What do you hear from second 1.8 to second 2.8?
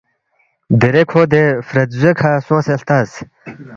زدوے کھہ سونگسے